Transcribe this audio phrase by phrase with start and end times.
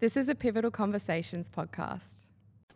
[0.00, 2.24] This is a Pivotal Conversations podcast.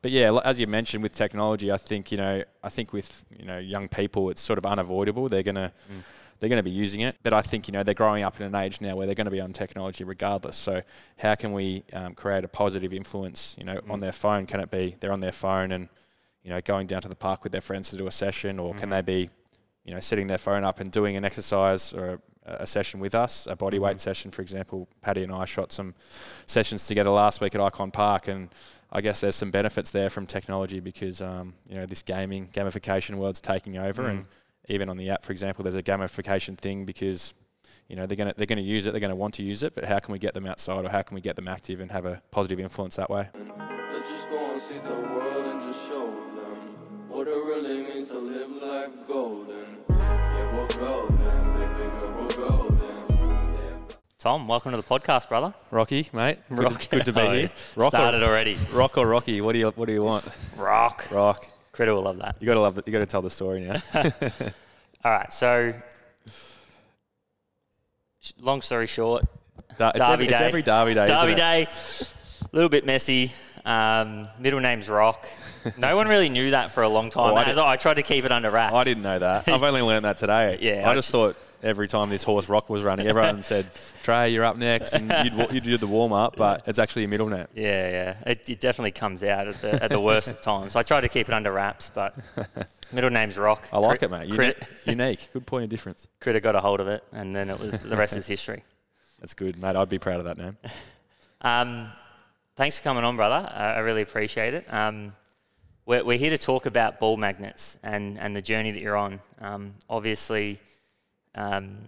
[0.02, 3.46] But yeah, as you mentioned with technology, I think you know, I think with you
[3.46, 5.30] know young people, it's sort of unavoidable.
[5.30, 6.02] They're gonna mm.
[6.38, 7.16] they're going to be using it.
[7.22, 9.24] But I think you know they're growing up in an age now where they're going
[9.24, 10.58] to be on technology regardless.
[10.58, 10.82] So
[11.16, 13.56] how can we um, create a positive influence?
[13.58, 14.00] You know, on mm.
[14.02, 15.88] their phone, can it be they're on their phone and
[16.42, 18.74] you know going down to the park with their friends to do a session, or
[18.74, 18.90] can mm-hmm.
[18.90, 19.30] they be
[19.86, 23.14] you know setting their phone up and doing an exercise or a, a session with
[23.14, 24.88] us, a body weight session, for example.
[25.00, 25.94] Paddy and I shot some
[26.46, 28.48] sessions together last week at Icon Park, and
[28.92, 33.16] I guess there's some benefits there from technology because um, you know this gaming gamification
[33.16, 34.24] world's taking over, and
[34.68, 37.34] even on the app, for example, there's a gamification thing because
[37.88, 39.84] you know they're gonna they're gonna use it, they're gonna want to use it, but
[39.84, 42.06] how can we get them outside, or how can we get them active and have
[42.06, 43.28] a positive influence that way?
[43.92, 48.08] Let's just go and see the world and just show them what it really means
[48.08, 49.83] to live life golden.
[54.18, 55.52] Tom, welcome to the podcast, brother.
[55.70, 57.48] Rocky, mate, good, to, good to be Oh, here.
[57.76, 58.56] Rock started or, already.
[58.72, 59.42] Rock or Rocky?
[59.42, 60.26] What do you what do you want?
[60.56, 61.06] Rock.
[61.10, 61.44] Rock.
[61.72, 62.36] Critter will love that.
[62.40, 62.86] You gotta love it.
[62.86, 63.82] You gotta tell the story now.
[65.04, 65.74] All right, so
[68.40, 69.26] long story short,
[69.76, 71.06] Da- it's, every, it's every Derby day.
[71.06, 71.68] Derby day,
[72.40, 73.30] a little bit messy.
[73.64, 75.26] Um, middle name's Rock.
[75.78, 77.32] No one really knew that for a long time.
[77.32, 78.74] Oh, I I, I tried to keep it under wraps.
[78.74, 79.48] I didn't know that.
[79.48, 80.58] I've only learned that today.
[80.64, 83.66] Yeah, I I just ju- thought every time this horse Rock was running, everyone said,
[84.02, 87.08] "Trey, you're up next," and you'd, you'd do the warm up, but it's actually a
[87.08, 87.46] middle name.
[87.54, 88.30] Yeah, yeah.
[88.32, 90.76] It, it definitely comes out at the, at the worst of times.
[90.76, 92.14] I try to keep it under wraps, but
[92.92, 93.66] middle name's Rock.
[93.72, 94.24] I like Crit- it, mate.
[94.26, 95.28] Uni- Crit, unique.
[95.32, 96.06] Good point of difference.
[96.20, 98.62] Critter got a hold of it, and then it was the rest is history.
[99.20, 99.74] That's good, mate.
[99.74, 100.58] I'd be proud of that name.
[101.40, 101.88] Um,
[102.56, 103.50] thanks for coming on, brother.
[103.52, 104.72] I, really appreciate it.
[104.72, 105.14] Um,
[105.86, 109.20] we're, we're here to talk about ball magnets and, and the journey that you're on.
[109.40, 110.60] Um, obviously,
[111.34, 111.78] um,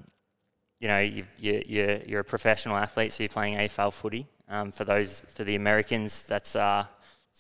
[0.81, 4.27] you know you've, you're you're a professional athlete, so you're playing AFL footy.
[4.49, 6.85] Um, for those for the Americans, that's uh,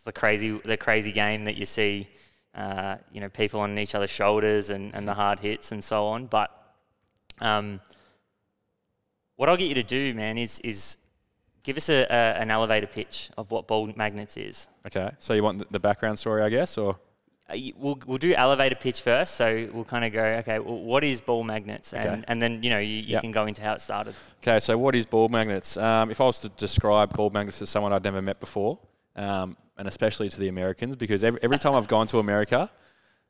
[0.04, 2.08] the crazy the crazy game that you see.
[2.54, 6.06] Uh, you know, people on each other's shoulders and, and the hard hits and so
[6.06, 6.25] on.
[6.25, 6.50] But
[7.43, 7.82] um,
[9.34, 10.97] what I'll get you to do, man, is is
[11.66, 14.69] give us a, a, an elevator pitch of what ball magnets is.
[14.87, 16.93] Okay, so you want the- background story, I guess, or
[17.49, 21.03] Uh, We'll, we'll do elevator pitch first, so we'll kind of go, okay, well, what
[21.05, 22.22] is ball magnets, and, Okay.
[22.28, 23.22] and then you know you, you Yep.
[23.25, 24.15] can go into how it started.
[24.43, 25.76] Okay, so what is ball magnets?
[25.76, 28.78] Um, if I was to describe ball magnets to someone I'd never met before,
[29.16, 32.60] um, and especially to the Americans, because every, every time I've gone to America,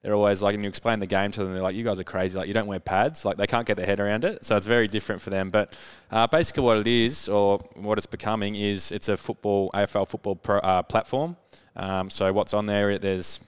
[0.07, 2.05] they're always like, and you explain the game to them, they're like, you guys are
[2.05, 2.39] crazy.
[2.39, 3.25] Like, you don't wear pads.
[3.25, 4.45] Like, they can't get their head around it.
[4.45, 5.51] So it's very different for them.
[5.51, 5.77] But
[6.13, 10.37] uh, basically, what it is, or what it's becoming, is it's a football, AFL football
[10.37, 11.37] pro, uh, platform.
[11.75, 13.41] Um, so what's on there, there's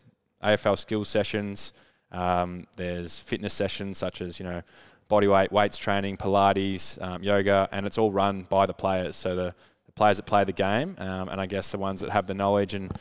[0.42, 1.74] AFL skill sessions,
[2.10, 4.62] um, there's fitness sessions such as, you know,
[5.06, 9.14] body weight, weights training, Pilates, um, yoga, and it's all run by the players.
[9.14, 9.54] So the,
[9.86, 12.34] the players that play the game, um, and I guess the ones that have the
[12.34, 12.92] knowledge and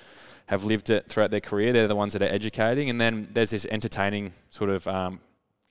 [0.48, 2.90] have lived it throughout their career, they're the ones that are educating.
[2.90, 5.20] And then there's this entertaining sort of um,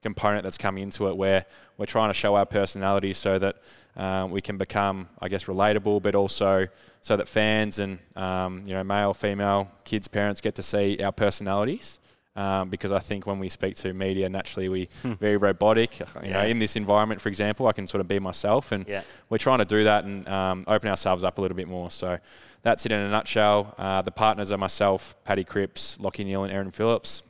[0.03, 1.47] component that's coming into it where
[1.79, 3.57] we're trying to show our personality so that
[3.97, 6.69] um, we can become, I guess, relatable, but also
[7.01, 11.13] so that fans and um, you know male, female, kids, parents get to see our
[11.13, 11.99] personalities.
[12.37, 15.99] Um, because I think when we speak to media, naturally we very robotic.
[16.23, 19.01] You know, in this environment, for example, I can sort of be myself, and Yeah.
[19.31, 21.91] we're trying to do that and um, open ourselves up a little bit more.
[21.91, 22.19] So
[22.63, 23.75] that's it in a nutshell.
[23.79, 27.23] Uh, the partners are myself, Paddy Cripps, Lachie Neale, and Erin Phillips.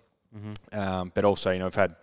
[0.72, 1.94] Um, but also, you know, I've had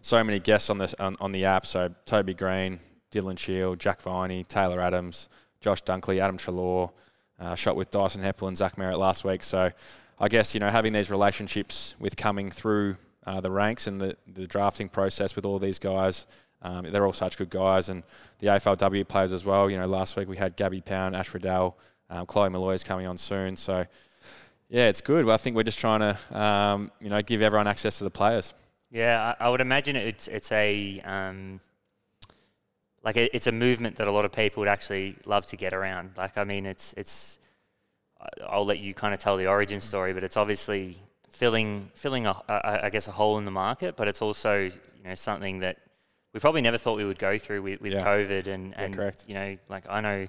[0.00, 1.66] so many guests on the on, on the app.
[1.66, 2.80] So Toby Greene,
[3.12, 5.28] Dylan Shiel, Jack Viney, Taylor Adams,
[5.60, 6.90] Josh Dunkley, Adam Treloar,
[7.38, 9.42] uh, shot with Dyson Heppell and Zach Merrett last week.
[9.44, 9.70] So
[10.20, 12.96] I guess you know having these relationships with coming through
[13.28, 16.26] uh, the ranks and the, the drafting process with all these guys.
[16.62, 18.02] Um, they're all such good guys, and
[18.38, 19.70] the AFLW players as well.
[19.70, 21.76] You know, last week we had Gabby Pound, Ash Riddell,
[22.10, 23.54] um, Chloe Molloy's coming on soon.
[23.54, 23.84] So,
[24.68, 25.24] yeah, it's good.
[25.24, 28.10] Well, I think we're just trying to, um, you know, give everyone access to the
[28.10, 28.54] players.
[28.90, 31.60] Yeah, I, I would imagine it's it's a um,
[33.04, 35.74] like it, it's a movement that a lot of people would actually love to get
[35.74, 36.12] around.
[36.16, 37.38] Like, I mean, it's it's.
[38.46, 40.96] I'll let you kind of tell the origin story, but it's obviously
[41.30, 44.72] filling filling a, a I guess a hole in the market, but it's also you
[45.04, 45.78] know something that
[46.34, 48.04] we probably never thought we would go through with, with Yeah.
[48.04, 49.24] COVID and and correct.
[49.28, 50.28] you know like I know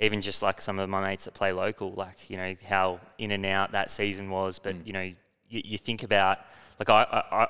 [0.00, 3.30] even just like some of my mates that play local, like you know how in
[3.30, 4.58] and out that season was.
[4.58, 4.86] But Mm.
[4.86, 5.10] you know,
[5.52, 6.38] you, you think about
[6.78, 7.02] like I,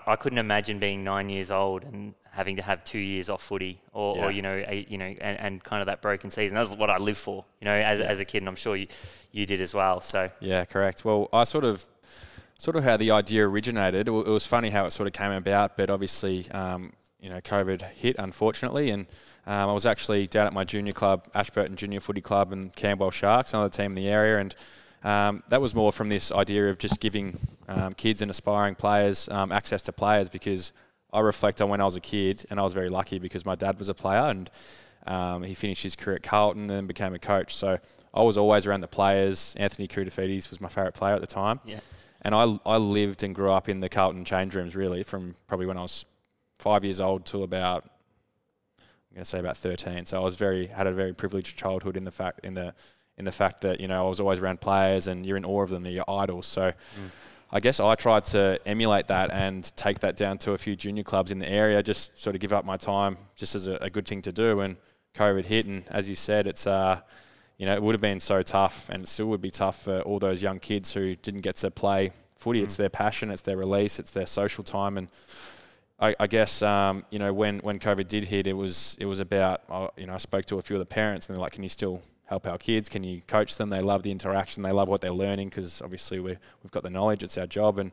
[0.06, 3.42] I I couldn't imagine being nine years old and having to have two years off
[3.42, 4.24] footy, or, Yeah.
[4.26, 6.54] or you know, a, you know, and, and kind of that broken season.
[6.56, 8.86] That's what I lived for, you know, as, as a kid, and I'm sure you
[9.32, 10.00] you did as well.
[10.00, 11.04] So Yeah, correct.
[11.04, 11.84] Well, I sort of,
[12.58, 14.08] sort of how the idea originated.
[14.08, 17.82] It was funny how it sort of came about, but obviously, um, you know, COVID
[17.92, 19.06] hit, unfortunately, and
[19.46, 23.10] um, I was actually down at my junior club, Ashburton Junior Footy Club, and Camberwell
[23.10, 24.54] Sharks, another team in the area, and
[25.04, 27.38] um, that was more from this idea of just giving
[27.68, 30.72] um, kids and aspiring players um, access to players because
[31.12, 33.54] I reflect on when I was a kid, and I was very lucky because my
[33.54, 34.50] dad was a player, and
[35.06, 37.54] um, he finished his career at Carlton and then became a coach.
[37.54, 37.78] So
[38.14, 39.54] I was always around the players.
[39.58, 41.60] Anthony Koutoufides was my favourite player at the time.
[41.64, 41.80] Yeah.
[42.22, 45.66] And I, I lived and grew up in the Carlton change rooms really from probably
[45.66, 46.06] when I was
[46.58, 47.84] five years old till about
[48.78, 50.06] I'm going to say about 13.
[50.06, 52.74] So I was very had a very privileged childhood in the fact in the
[53.22, 55.62] in the fact that you know I was always around players and you're in awe
[55.62, 56.44] of them, they're your idols.
[56.46, 56.72] So
[57.52, 61.04] I guess I tried to emulate that and take that down to a few junior
[61.04, 63.90] clubs in the area, just sort of give up my time just as a, a
[63.90, 64.60] good thing to do.
[64.60, 64.76] And
[65.14, 67.00] COVID hit, and as you said, it's uh,
[67.58, 70.00] you know it would have been so tough, and it still would be tough for
[70.00, 72.60] all those young kids who didn't get to play footy.
[72.60, 75.08] It's their passion, it's their release, it's their social time, and
[76.02, 79.20] I, I guess um, you know when, when COVID did hit, it was it was
[79.20, 81.52] about uh, you know I spoke to a few of the parents and they're like,
[81.52, 82.02] can you still
[82.32, 82.88] help our kids?
[82.88, 83.68] Can you coach them?
[83.68, 86.30] They love the interaction, they love what they're learning because obviously we
[86.62, 87.92] we've got the knowledge, it's our job, and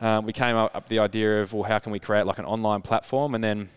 [0.00, 2.44] um, we came up, up the idea of well, how can we create like an
[2.44, 3.68] online platform, and then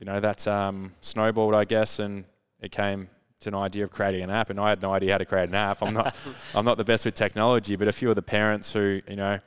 [0.00, 2.24] you know that um, snowballed, I guess, and
[2.60, 3.08] it came
[3.40, 5.48] to an idea of creating an app, and I had no idea how to create
[5.48, 5.80] an app.
[5.80, 6.16] I'm not
[6.54, 9.38] I'm not the best with technology, but a few of the parents who you know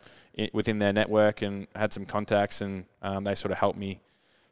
[0.54, 4.00] within their network and had some contacts, and um, they sort of helped me,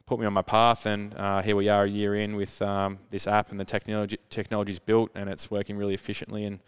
[0.08, 0.86] put me on my path.
[0.86, 4.18] And uh, here we are a year in with um, this app, and the technology
[4.30, 6.44] technology's built, and it's working really efficiently.
[6.44, 6.60] And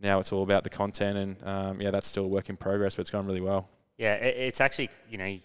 [0.00, 2.94] now it's all about the content, and um, yeah, that's still a work in progress,
[2.94, 3.68] but it's going really well.
[3.96, 5.38] Yeah, it's actually you know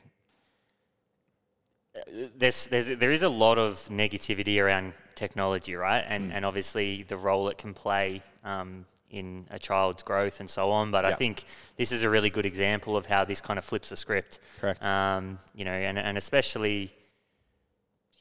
[2.38, 6.03] there's there's there is a lot of negativity around technology, right?
[6.07, 10.71] And and obviously the role it can play um, in a child's growth and so
[10.71, 10.91] on.
[10.91, 11.45] But I think
[11.77, 14.39] this is a really good example of how this kind of flips the script.
[14.59, 14.85] Correct.
[14.85, 16.94] Um, you know, and and especially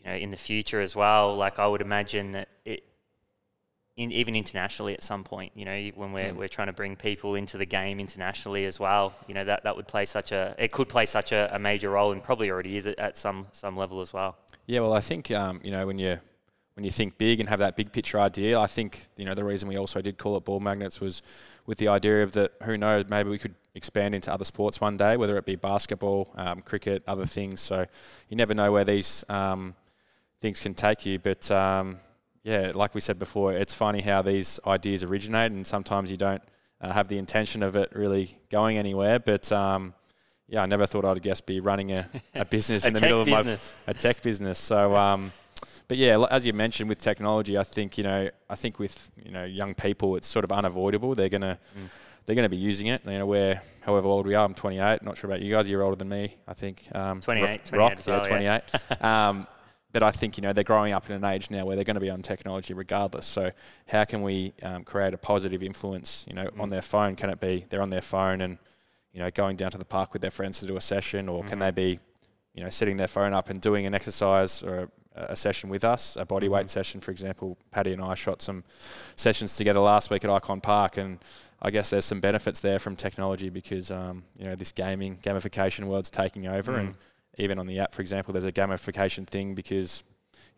[0.06, 1.36] you know in the future as well.
[1.36, 2.84] Like I would imagine that it.
[3.98, 7.34] In, even internationally, at some point, you know, when we're, we're trying to bring people
[7.34, 10.70] into the game internationally as well, you know, that, that would play such a, it
[10.70, 13.74] could play such a, a major role, and probably already is at, at some some
[13.74, 14.36] level as well.
[14.66, 16.20] Yeah, well, I think um, you know when you
[16.74, 19.44] when you think big and have that big picture idea, I think you know the
[19.44, 21.22] reason we also did call it ball magnets was
[21.64, 22.52] with the idea of that.
[22.64, 23.06] Who knows?
[23.08, 27.02] Maybe we could expand into other sports one day, whether it be basketball, um, cricket,
[27.06, 27.62] other things.
[27.62, 27.86] So
[28.28, 29.74] you never know where these um,
[30.40, 31.18] things can take you.
[31.18, 31.98] But um,
[32.42, 36.42] yeah, like we said before, it's funny how these ideas originate, and sometimes you don't
[36.80, 39.18] uh, have the intention of it really going anywhere.
[39.18, 39.94] But um,
[40.48, 43.20] yeah, I never thought I'd guess be running a, a business A in the middle
[43.20, 43.74] of business.
[43.86, 44.58] my a tech business.
[44.58, 45.32] So, um,
[45.88, 49.30] but yeah, as you mentioned with technology, I think you know, I think with you
[49.32, 51.14] know young people, it's sort of unavoidable.
[51.14, 51.88] They're gonna Mm.
[52.24, 53.02] they're gonna be using it.
[53.04, 54.44] You know, we're however old we are.
[54.44, 55.02] I'm 28.
[55.02, 55.68] Not sure about you guys.
[55.68, 56.36] You're older than me.
[56.46, 56.88] I think.
[56.92, 58.60] Um, 28, Ro- 28 Rock, well, yeah, yeah.
[58.98, 59.02] 28.
[59.04, 59.46] um,
[59.96, 61.94] but I think you know they're growing up in an age now where they're going
[62.02, 63.24] to be on technology regardless.
[63.24, 63.50] So
[63.88, 66.26] how can we um, create a positive influence?
[66.28, 66.60] You know, Mm.
[66.60, 67.16] on their phone.
[67.16, 68.58] Can it be they're on their phone and
[69.14, 71.38] you know going down to the park with their friends to do a session, or
[71.40, 71.48] Mm-hmm.
[71.48, 71.98] can they be
[72.54, 74.74] you know setting their phone up and doing an exercise or
[75.14, 76.54] a, a session with us, a body Mm-hmm.
[76.56, 77.56] weight session, for example.
[77.70, 78.64] Paddy and I shot some
[79.16, 81.18] sessions together last week at Icon Park, and
[81.62, 85.84] I guess there's some benefits there from technology because um, you know this gaming gamification
[85.86, 86.80] world's taking over, Mm.
[86.80, 86.94] and
[87.38, 90.04] even on the app, for example, there's a gamification thing because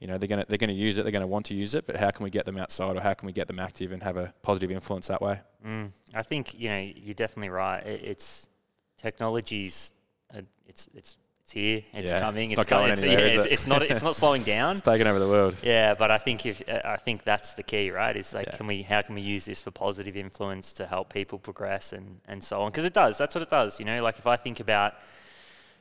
[0.00, 1.96] you know they're gonna they're gonna use it, they're gonna want to use it, but
[1.96, 4.16] how can we get them outside, or how can we get them active and have
[4.16, 5.40] a positive influence that way?
[5.66, 7.80] Mm, I think you know you're definitely right.
[7.85, 8.49] It, it's
[8.97, 9.92] technology's
[10.35, 11.82] uh, it's it's it's here.
[11.94, 12.50] It's Yeah, coming.
[12.50, 13.52] it's not co- going it's, anywhere, yeah, it's, it?
[13.52, 14.73] it's not it's not slowing down.
[14.73, 15.56] It's taking over the world.
[15.62, 18.14] Yeah, but I think if uh, I think that's the key, right?
[18.16, 18.56] Is like, Yeah.
[18.56, 22.20] can we how can we use this for positive influence to help people progress and
[22.28, 22.70] and so on?
[22.70, 23.16] Because it does.
[23.18, 23.80] That's what it does.
[23.80, 24.94] You know, like if I think about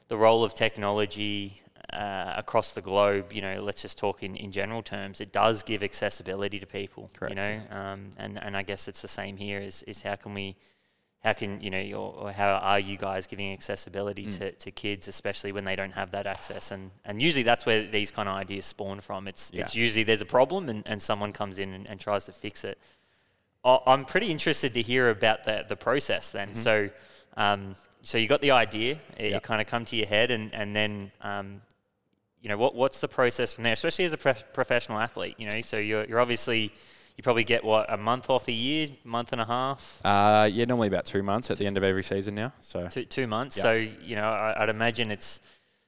[0.08, 1.62] the role of technology
[1.94, 5.64] uh, across the globe, you know, let's just talk in, in general terms, it does
[5.64, 7.10] give accessibility to people.
[7.14, 9.60] Correct, You know, um, and and I guess it's the same here.
[9.60, 10.56] Is is how can we
[11.24, 14.38] how can you know your, or how are you guys giving accessibility Mm.
[14.40, 17.84] to, to kids especially when they don't have that access and and usually that's where
[17.88, 21.34] these kind of ideas spawn from it's it's usually there's a problem and, and someone
[21.34, 22.78] comes in and, and tries to fix it
[23.66, 26.58] I'm pretty interested to hear about the the process then Mm-hmm.
[26.58, 26.90] so
[27.38, 30.54] um, so you got the idea it, it kind of come to your head and
[30.54, 31.62] and then um,
[32.42, 35.48] you know what what's the process from there especially as a prof- professional athlete you
[35.50, 36.72] know so you're, you're obviously
[37.16, 40.66] you probably get what a month off a year month and a half Uh, yeah,
[40.66, 42.54] normally about two months at the end of every season now.
[42.62, 43.58] So two, two months.
[43.58, 43.64] Yeah.
[43.64, 45.42] So you know, I, I'd imagine it's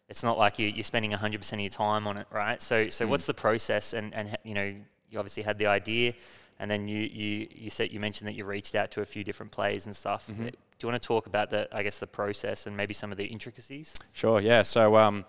[0.10, 2.60] it's not like you, you're spending 100 percent of your time on it, right?
[2.60, 3.10] So so Mm.
[3.10, 3.94] what's the process?
[3.94, 4.74] And and you know,
[5.12, 6.14] you obviously had the idea,
[6.60, 9.24] and then you you you said you mentioned that you reached out to a few
[9.24, 10.28] different players and stuff.
[10.28, 10.46] Mm-hmm.
[10.46, 10.52] Do
[10.88, 13.26] you want to talk about the I guess the process and maybe some of the
[13.26, 13.96] intricacies?
[14.14, 14.64] Sure, yeah.
[14.64, 15.26] So um,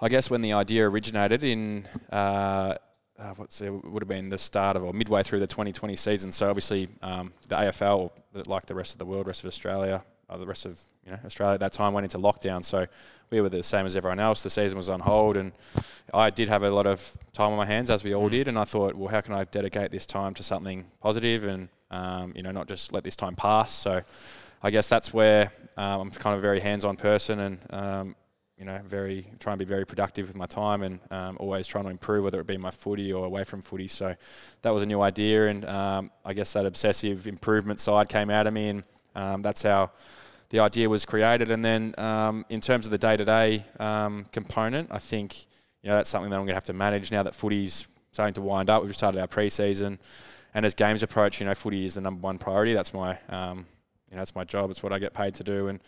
[0.00, 1.86] I guess when the idea originated in.
[2.10, 2.74] Uh,
[3.18, 6.30] uh, what's it would have been the start of or midway through the 2020 season.
[6.30, 8.12] So obviously um, the AFL,
[8.46, 11.18] like the rest of the world, rest of Australia, uh, the rest of you know
[11.24, 12.64] Australia at that time went into lockdown.
[12.64, 12.86] So
[13.30, 14.42] we were the same as everyone else.
[14.42, 15.52] The season was on hold, and
[16.12, 18.48] I did have a lot of time on my hands, as we all did.
[18.48, 22.32] And I thought, well, how can I dedicate this time to something positive, and um,
[22.36, 23.72] you know, not just let this time pass.
[23.72, 24.02] So
[24.62, 28.16] I guess that's where um, I'm kind of a very hands-on person, and um,
[28.58, 31.84] you know, very trying to be very productive with my time, and um, always trying
[31.84, 33.88] to improve, whether it be my footy or away from footy.
[33.88, 34.16] So
[34.62, 38.46] that was a new idea, and um, I guess that obsessive improvement side came out
[38.46, 39.92] of me, and um, that's how
[40.50, 41.50] the idea was created.
[41.50, 45.46] And then um, in terms of the day-to-day um, component, I think
[45.82, 48.34] you know that's something that I'm going to have to manage now that footy's starting
[48.34, 48.82] to wind up.
[48.82, 49.98] We've started our pre-season,
[50.54, 52.74] and as games approach, you know, footy is the number one priority.
[52.74, 53.66] That's my um,
[54.10, 54.70] you know, that's my job.
[54.70, 55.80] It's what I get paid to do, and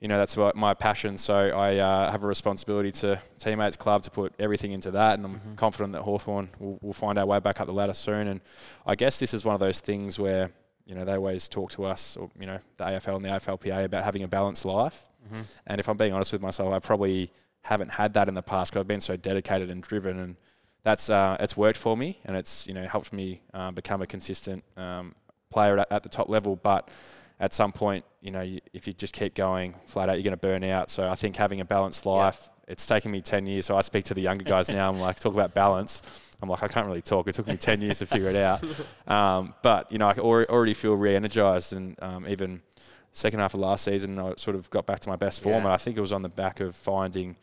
[0.00, 1.16] you know, that's what my passion.
[1.16, 5.26] So I uh, have a responsibility to teammates club to put everything into that, and
[5.26, 5.54] I'm mm-hmm.
[5.54, 8.26] confident that Hawthorn will, will find our way back up the ladder soon.
[8.26, 8.40] And
[8.84, 10.50] I guess this is one of those things where
[10.86, 13.84] you know they always talk to us, or you know, the AFL and the AFLPA
[13.84, 15.04] about having a balanced life.
[15.26, 15.42] Mm-hmm.
[15.66, 17.30] And if I'm being honest with myself, I probably
[17.62, 20.36] haven't had that in the past because I've been so dedicated and driven, and
[20.82, 24.06] that's uh, it's worked for me, and it's you know helped me uh, become a
[24.06, 25.14] consistent um,
[25.50, 26.90] player at, at the top level, but
[27.38, 30.30] at some point, you know, you, if you just keep going flat out, you're going
[30.30, 30.90] to burn out.
[30.90, 32.48] So I think having a balanced life.
[32.72, 33.66] It's taken me 10 years.
[33.66, 34.88] So I speak to the younger guys now.
[34.88, 36.00] I'm like, talk about balance.
[36.40, 37.28] I'm like, I can't really talk.
[37.28, 38.64] It took me 10 years to figure it out.
[39.06, 41.74] Um, but, you know, I already feel re energized.
[41.74, 42.62] And um, even
[43.10, 45.56] second half of last season, I sort of got back to my best form.
[45.56, 45.64] Yeah.
[45.64, 47.36] And I think it was on the back of finding,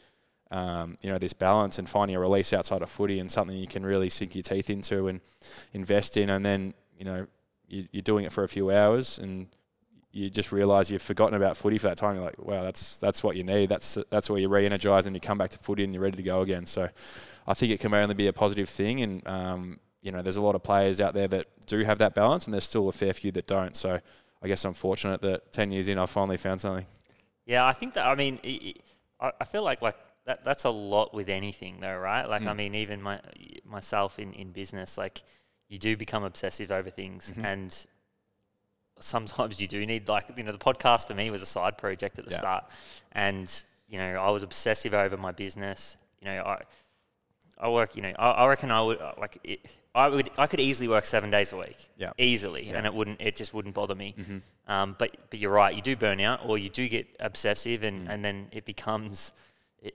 [0.49, 3.67] um, you know, this balance and finding a release outside of footy and something you
[3.67, 5.21] can really sink your teeth into and
[5.73, 6.31] invest in.
[6.31, 7.27] And then, you know,
[7.67, 9.47] you, you're doing it for a few hours and
[10.11, 12.15] you just realise you've forgotten about footy for that time.
[12.15, 13.69] You're like, wow, that's that's what you need.
[13.69, 16.23] That's that's where you re-energise and you come back to footy and you're ready to
[16.23, 16.65] go again.
[16.65, 16.89] So,
[17.47, 19.01] I think it can only be a positive thing.
[19.01, 22.15] And um, you know, there's a lot of players out there that do have that
[22.15, 23.75] balance, and there's still a fair few that don't.
[23.75, 23.99] So,
[24.41, 26.85] I guess I'm fortunate that 10 years in, I finally found something.
[27.45, 28.07] Yeah, I think that.
[28.07, 28.39] I mean,
[29.19, 30.43] I feel like like that.
[30.43, 32.27] That's a lot with anything, though, right?
[32.27, 32.47] Like, mm.
[32.47, 33.19] I mean, even my
[33.63, 35.21] myself in in business, like,
[35.67, 37.45] you do become obsessive over things, mm-hmm.
[37.45, 37.85] and
[38.99, 42.19] sometimes you do need like you know the podcast for me was a side project
[42.19, 42.37] at the yeah.
[42.37, 42.63] start,
[43.11, 45.97] and you know I was obsessive over my business.
[46.21, 46.61] You know I
[47.57, 49.65] I work you know I, I reckon I would like it,
[49.95, 51.89] I would I could easily work seven days a week.
[51.97, 52.11] Yeah.
[52.17, 52.77] Easily, yeah.
[52.77, 54.15] and it wouldn't it just wouldn't bother me.
[54.17, 54.37] Mm-hmm.
[54.71, 58.07] Um, but but you're right, you do burn out or you do get obsessive, and
[58.07, 58.13] mm.
[58.13, 59.33] and then it becomes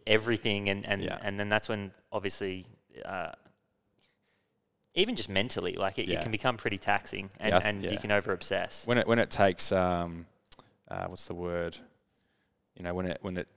[0.07, 1.19] everything, and and yeah.
[1.23, 2.67] and then that's when obviously.
[3.05, 3.33] Uh,
[4.95, 6.19] even just mentally, like it, yeah.
[6.19, 7.91] it can become pretty taxing, and, yeah, and yeah.
[7.91, 8.87] you can over obsess.
[8.87, 10.27] When it when it takes um,
[10.89, 11.77] uh, what's the word?
[12.77, 13.49] You know, when it when it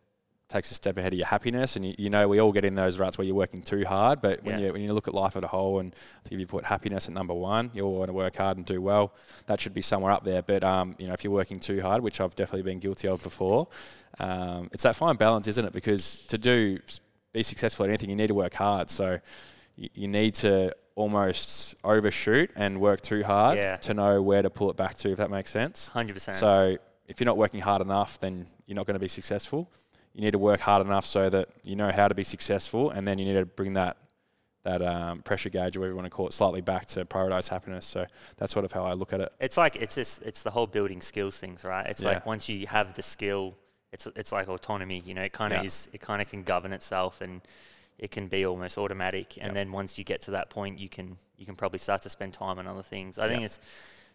[0.50, 2.74] takes a step ahead of your happiness, and you, you know we all get in
[2.74, 4.22] those ruts where you're working too hard.
[4.22, 6.40] But when you when you look at life as a whole, and I think if
[6.40, 9.14] you put happiness at number one, you all want to work hard and do well.
[9.46, 10.42] That should be somewhere up there.
[10.42, 13.22] But um, you know, if you're working too hard, which I've definitely been guilty of
[13.22, 13.68] before,
[14.20, 15.74] um, it's that fine balance, isn't it?
[15.74, 16.80] Because to do
[17.34, 18.90] be successful at anything, you need to work hard.
[18.90, 19.20] So
[19.76, 23.78] you, you need to almost overshoot and work too hard yeah.
[23.78, 25.92] to know where to pull it back to, if that makes sense.
[25.94, 26.34] 100%.
[26.34, 29.70] So if you're not working hard enough, then you're not going to be successful.
[30.14, 33.08] You need to work hard enough so that you know how to be successful, and
[33.08, 33.98] then you need to bring that
[34.64, 37.48] that um, pressure gauge, or whatever you want to call it, slightly back to prioritize
[37.48, 37.86] happiness.
[37.86, 39.32] So that's sort of how I look at it.
[39.40, 41.86] It's like it's just it's the whole building skills things, right?
[41.86, 42.10] It's yeah.
[42.10, 43.56] like once you have the skill,
[43.94, 45.04] it's it's like autonomy.
[45.06, 45.68] You know, it kind of yeah.
[45.68, 45.90] is.
[45.94, 47.42] It kind of can govern itself and
[47.98, 49.38] it can be almost automatic.
[49.38, 49.54] And yep.
[49.54, 52.34] then once you get to that point, you can you can probably start to spend
[52.34, 53.18] time on other things.
[53.18, 53.32] I yep.
[53.32, 53.60] think it's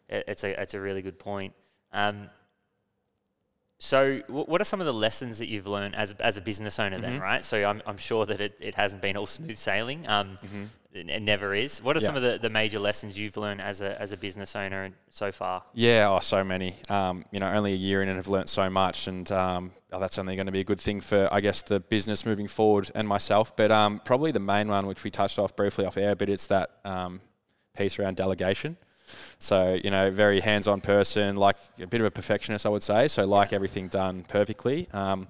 [0.09, 1.55] it's a it's a really good point.
[1.93, 2.31] Um,
[3.79, 6.99] so, what are some of the lessons that you've learned as, as a business owner
[6.99, 7.03] mm-hmm.
[7.03, 7.45] then, right?
[7.45, 10.07] So, I'm, I'm sure that it, it hasn't been all smooth sailing.
[10.07, 11.83] Um, mm-hmm it never is.
[11.83, 12.07] What are yeah.
[12.07, 15.33] some of the, the major lessons you've learned as a, as a business owner so
[15.33, 15.63] far?
[15.73, 16.77] Yeah, oh, so many.
[16.89, 20.01] Um, you know, only a year in and have learnt so much, and um, oh,
[20.01, 22.91] that's only going to be a good thing for, I guess, the business moving forward
[22.95, 23.57] and myself.
[23.57, 26.47] But um, probably the main one, which we touched off briefly off air, but it's
[26.49, 27.21] that um,
[27.77, 28.77] piece around delegation.
[29.39, 32.83] So, you know, very hands on person, like a bit of a perfectionist, I would
[32.83, 33.09] say.
[33.09, 34.89] So, like everything done perfectly.
[34.93, 35.29] Um,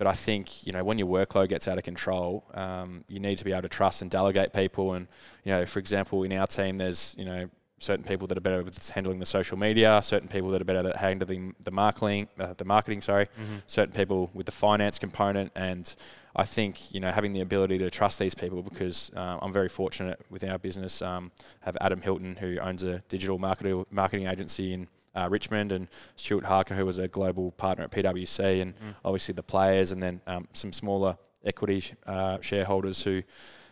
[0.00, 3.36] but I think you know when your workload gets out of control, um, you need
[3.36, 4.94] to be able to trust and delegate people.
[4.94, 5.06] And
[5.44, 8.62] you know, for example, in our team, there's you know certain people that are better
[8.62, 12.54] with handling the social media, certain people that are better at handling the marketing, uh,
[12.56, 13.56] the marketing, sorry, mm-hmm.
[13.66, 15.94] certain people with the finance component, and
[16.34, 19.68] I think you know having the ability to trust these people because uh, I'm very
[19.68, 21.02] fortunate within our business.
[21.02, 21.30] Um,
[21.60, 26.44] have Adam Hilton who owns a digital marketing marketing agency in uh, Richmond, and Stuart
[26.44, 28.94] Harker, who was a global partner at PwC, and mm.
[29.04, 33.22] obviously the players, and then um, some smaller equity uh, shareholders who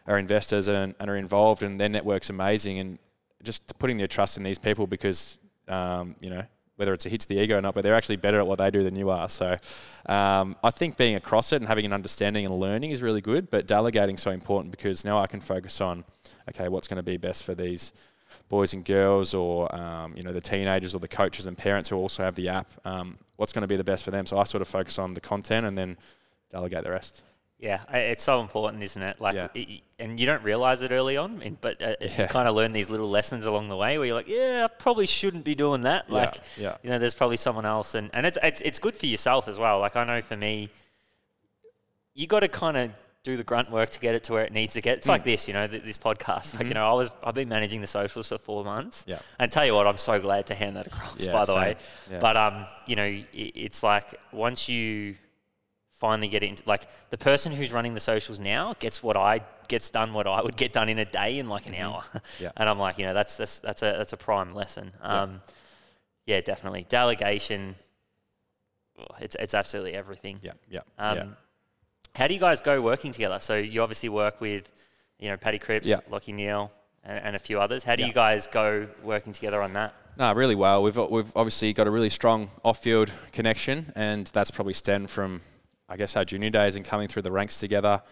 [0.06, 2.78] are investors and, and are involved, and their network's amazing.
[2.78, 2.98] And
[3.42, 6.42] just putting their trust in these people because um, you know
[6.76, 8.58] whether it's a hit to the ego or not, but they're actually better at what
[8.58, 9.28] they do than you are.
[9.28, 9.56] So
[10.06, 13.50] um, I think being across it and having an understanding and learning is really good,
[13.50, 16.04] but delegating so important because now I can focus on
[16.50, 17.92] okay, what's going to be best for these
[18.48, 21.96] boys and girls, or um, you know the teenagers or the coaches and parents who
[21.96, 22.70] also have the app.
[22.84, 24.26] Um, what's going to be the best for them?
[24.26, 25.96] So I sort of focus on the content and then
[26.50, 27.22] delegate the rest.
[27.60, 29.20] Yeah, it's so important, isn't it?
[29.20, 29.48] Like, Yeah.
[29.52, 32.88] it- and you don't realize it early on, but uh, you kind of learn these
[32.88, 36.04] little lessons along the way where you're like, yeah, I probably shouldn't be doing that.
[36.08, 36.76] Yeah, Like, yeah.
[36.84, 39.58] you know, there's probably someone else, and, and it's, it's it's good for yourself as
[39.58, 39.80] well.
[39.80, 40.68] Like, I know for me,
[42.14, 42.90] you got to kind of
[43.24, 44.98] do the grunt work to get it to where it needs to get.
[44.98, 45.12] It's Hmm.
[45.12, 46.56] like this, you know, th- this podcast.
[46.58, 49.02] Like, you know, I was I've been managing the socials for four months.
[49.02, 49.10] Mm-hmm.
[49.10, 49.18] Yeah.
[49.38, 51.26] And tell you what, I'm so glad to hand that across.
[51.26, 51.60] Yeah, by the same.
[51.62, 51.76] way,
[52.12, 52.20] Yeah.
[52.20, 55.16] but um, you know, i- it's like once you
[55.92, 59.90] finally get into like the person who's running the socials now gets what I gets
[59.90, 62.02] done what I would get done in a day in like an hour.
[62.02, 62.44] Mm-hmm.
[62.44, 62.52] Yeah.
[62.56, 64.92] and I'm like, you know, that's that's that's a that's a prime lesson.
[65.02, 65.42] Um,
[66.24, 67.74] yeah, definitely delegation.
[69.20, 70.38] It's it's absolutely everything.
[70.42, 71.24] Yeah, yeah, Um, yeah.
[72.14, 73.38] How do you guys go working together?
[73.40, 74.72] So you obviously work with,
[75.18, 75.98] you know, Paddy Cripps, Yeah.
[76.10, 76.70] Lachie Neale,
[77.04, 77.84] and, and a few others.
[77.84, 78.08] How do Yeah.
[78.08, 79.94] you guys go working together on that?
[80.16, 80.82] No, really well.
[80.82, 85.40] We've we've obviously got a really strong off-field connection, and that's probably stemmed from,
[85.88, 88.02] I guess, our junior days and coming through the ranks together.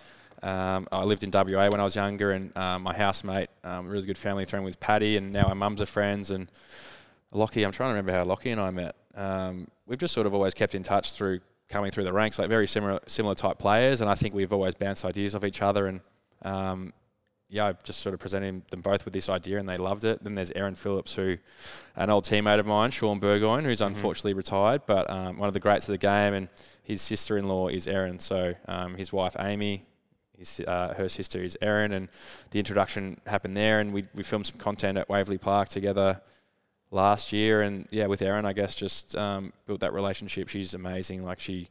[0.43, 4.07] Um, I lived in WA when I was younger, and um, my housemate, um, really
[4.07, 6.31] good family friend with Paddy, and now our mums are friends.
[6.31, 6.49] And
[7.35, 8.95] Lachie, I'm trying to remember how Lachie and I met.
[9.17, 12.49] Um, we've just sort of always kept in touch through coming through the ranks, like
[12.49, 15.87] very similar similar type players, and I think we've always bounced ideas off each other.
[15.87, 16.01] And
[16.43, 16.93] um,
[17.49, 20.23] yeah, I just sort of presented them both with this idea, and they loved it.
[20.23, 21.37] Then there's Erin Phillips, who
[21.95, 25.61] an old teammate of mine, Shaun Burgoyne, who's unfortunately retired, but um, one of the
[25.61, 26.49] greats of the game, and
[26.83, 29.85] his sister-in-law is Erin, So um, his wife Amy,
[30.37, 32.09] his, uh, her sister is Erin, and
[32.51, 36.21] the introduction happened there, and we we filmed some content at Waverley Park together
[36.90, 40.49] last year, and yeah, with Erin, I guess just um, built that relationship.
[40.49, 41.69] She's amazing, like she.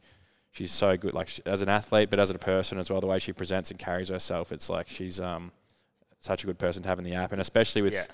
[0.52, 2.98] She's so good, like she, as an athlete, but as a person as well.
[3.02, 5.52] The way she presents and carries herself, it's like she's um,
[6.20, 8.06] such a good person to have in the app, and especially with Yeah.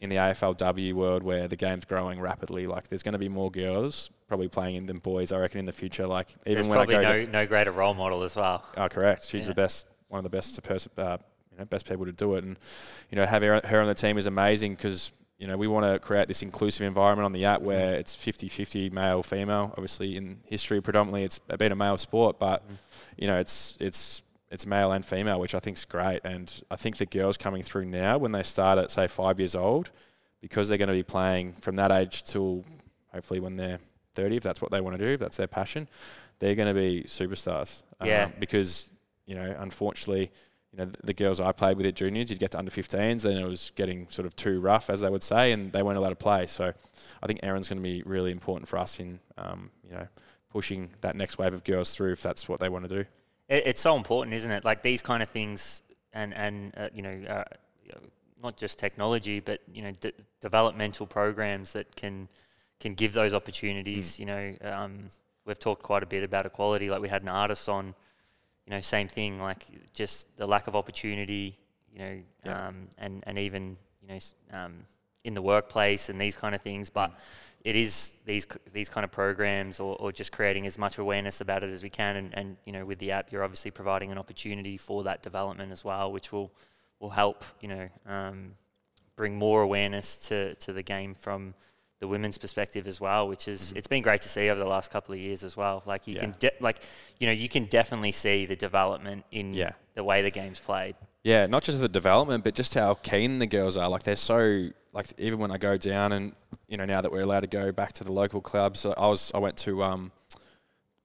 [0.00, 2.66] in the AFLW world where the game's growing rapidly.
[2.66, 5.30] Like, there's going to be more girls probably playing in than boys.
[5.30, 6.04] I reckon in the future.
[6.08, 8.64] Like, even There's when I probably go, no to, no greater role model as well.
[8.76, 9.26] oh, correct.
[9.28, 9.52] She's Yeah.
[9.54, 11.18] the best, one of the best person, uh,
[11.52, 12.42] you know, best people to do it.
[12.42, 12.56] And
[13.12, 15.84] you know, have her, her on the team is amazing because you know we want
[15.84, 19.72] to create this inclusive environment on the app where it's 50-50 male female.
[19.72, 22.62] Obviously, in history, predominantly it's been a male sport, but
[23.16, 26.20] you know, it's it's it's male and female, which I think is great.
[26.24, 29.56] And I think the girls coming through now, when they start at say five years
[29.56, 29.90] old,
[30.40, 32.64] because they're going to be playing from that age till
[33.12, 33.80] hopefully when they're
[34.14, 35.88] 30, if that's what they want to do, if that's their passion,
[36.38, 37.82] they're going to be superstars.
[38.04, 38.24] Yeah.
[38.24, 38.90] Um, because,
[39.26, 40.30] you know, unfortunately,
[40.74, 43.22] you know, the, the girls I played with at juniors, you'd get to under 15s,
[43.22, 45.98] then it was getting sort of too rough, as they would say, and they weren't
[45.98, 46.46] allowed to play.
[46.46, 46.72] So
[47.22, 50.08] I think Erin's going to be really important for us in, um, you know,
[50.50, 53.08] pushing that next wave of girls through if that's what they want to do.
[53.48, 54.64] It, it's so important, isn't it?
[54.64, 55.82] Like these kind of things,
[56.12, 57.44] and and uh, you know, uh,
[58.42, 62.28] not just technology, but you know, d- developmental programs that can
[62.80, 64.18] can give those opportunities.
[64.18, 65.08] You know, um,
[65.44, 66.90] we've talked quite a bit about equality.
[66.90, 67.94] Like we had an artist on,
[68.66, 69.40] you know, same thing.
[69.40, 71.58] Like just the lack of opportunity.
[71.92, 72.68] You know, Yeah.
[72.68, 74.18] um, and and even you know,
[74.58, 74.84] um,
[75.22, 77.12] in the workplace and these kind of things, but.
[77.64, 81.64] It is these these kind of programs, or, or just creating as much awareness about
[81.64, 84.18] it as we can, and, and you know, with the app, you're obviously providing an
[84.18, 86.52] opportunity for that development as well, which will
[87.00, 88.54] will help you know um,
[89.16, 91.54] bring more awareness to, to the game from
[92.00, 94.90] the women's perspective as well, which is it's been great to see over the last
[94.90, 95.82] couple of years as well.
[95.86, 96.20] Like you Yeah.
[96.22, 96.80] can de- like
[97.18, 99.72] you know you can definitely see the development in Yeah.
[99.94, 100.96] the way the game's played.
[101.22, 103.88] Yeah, not just the development, but just how keen the girls are.
[103.88, 106.34] Like they're so like even when I go down and
[106.68, 109.30] you know now that we're allowed to go back to the local clubs, I was
[109.34, 110.12] I went to um,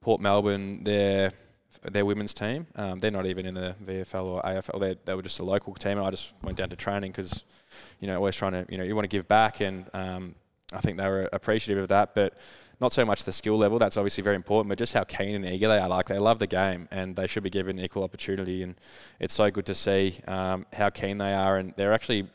[0.02, 1.32] Port Melbourne, their
[1.84, 2.68] their women's team.
[2.76, 4.80] Um, they're not even in the VFL or AFL.
[4.80, 7.46] They they were just a local team, and I just went down to training because
[8.00, 10.36] you know always trying to you know you want to give back, and um,
[10.72, 12.38] I think they were appreciative of that, but.
[12.82, 15.46] Not so much the skill level, that's obviously very important, but just how keen and
[15.46, 15.90] eager they are.
[15.90, 18.64] Like, they love the game and they should be given equal opportunity.
[18.64, 18.76] And
[19.20, 21.58] it's so good to see um, how keen they are.
[21.58, 22.30] And they're actually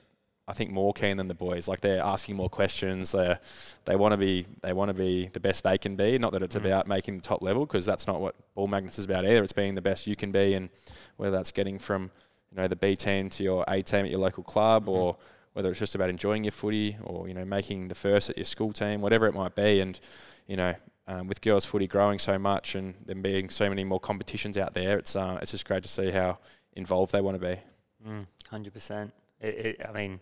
[0.47, 1.69] I think more keen than the boys.
[1.69, 3.13] Like they're asking more questions.
[3.13, 3.39] They
[3.87, 6.19] they want to be they want to be the best they can be.
[6.19, 9.07] Not that it's about making the top level because that's not what ball magnets is
[9.07, 9.43] about either.
[9.43, 10.69] It's being the best you can be, and
[11.17, 12.11] whether that's getting from
[12.51, 15.17] you know the B team to your A team at your local club, or
[15.55, 18.45] whether it's just about enjoying your footy, or you know making the first at your
[18.45, 19.81] school team, whatever it might be.
[19.81, 19.99] And
[20.47, 20.75] you know
[21.07, 24.75] um, with girls footy growing so much and there being so many more competitions out
[24.75, 26.39] there, it's uh, it's just great to see how
[26.75, 27.61] involved they want to be.
[28.07, 29.13] Mm, Hundred percent.
[29.41, 30.21] It, it, I mean,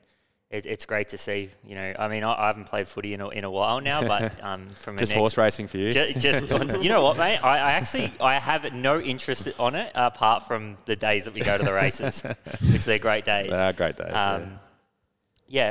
[0.50, 1.50] it, it's great to see.
[1.64, 4.02] You know, I mean, I, I haven't played footy in a, in a while now,
[4.06, 5.92] but um, from Just next, horse racing for you.
[5.92, 7.38] Ju- Just, you know what, mate?
[7.44, 11.40] I, I actually I have no interest on it apart from the days that we
[11.40, 12.22] go to the races,
[12.72, 13.50] which they're great days.
[13.52, 14.12] Ah, great days.
[14.14, 14.48] Um, yeah,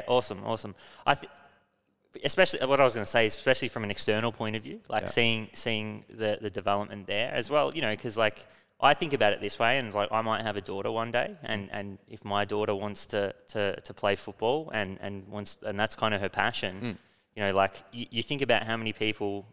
[0.07, 0.75] awesome, awesome.
[1.05, 1.31] I th-
[2.23, 4.79] especially what I was going to say, is especially from an external point of view,
[4.89, 5.09] like Yeah.
[5.09, 7.71] seeing seeing the the development there as well.
[7.73, 8.45] You know, because like
[8.79, 11.35] I think about it this way, and like I might have a daughter one day,
[11.43, 15.79] and and if my daughter wants to to, to play football and and wants and
[15.79, 16.81] that's kind of her passion.
[16.81, 16.97] Mm.
[17.35, 19.45] You know, like you, you think about how many people.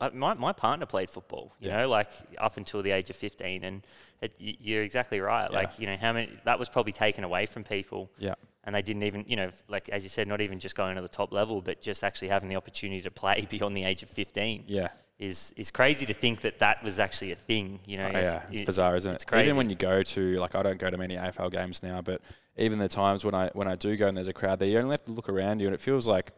[0.00, 1.78] Uh, my, my partner played football, you Yeah.
[1.78, 3.64] know, like up until the age of 15.
[3.64, 3.84] And
[4.22, 5.50] it, you're exactly right.
[5.50, 5.58] Yeah.
[5.58, 8.34] Like, you know, how many, that was probably taken away from people yeah.
[8.68, 11.00] And they didn't even, you know, like as you said, not even just going to
[11.00, 14.10] the top level, but just actually having the opportunity to play beyond the age of
[14.10, 14.88] 15 Yeah.
[15.18, 17.80] is is crazy to think that that was actually a thing.
[17.86, 19.14] You know, Oh, yeah, it's it- bizarre, isn't it?
[19.14, 19.46] it's crazy.
[19.46, 22.20] Even when you go to like, I don't go to many AFL games now, but
[22.58, 24.78] even the times when I when I do go and there's a crowd there, you
[24.78, 26.32] only have to look around you, and it feels like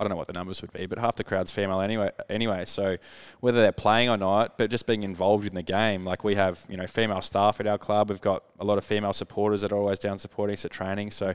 [0.00, 2.10] I don't know what the numbers would be, but half the crowd's female anyway.
[2.30, 2.96] Anyway, so
[3.40, 6.64] whether they're playing or not, but just being involved in the game, like we have,
[6.70, 8.08] you know, female staff at our club.
[8.08, 11.10] We've got a lot of female supporters that are always down supporting us at training.
[11.10, 11.34] So,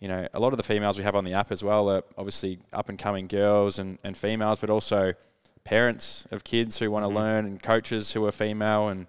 [0.00, 2.02] you know, a lot of the females we have on the app as well are
[2.16, 5.12] obviously up and coming girls and, and females, but also
[5.64, 7.14] parents of kids who want to Mhm.
[7.14, 9.06] learn and coaches who are female and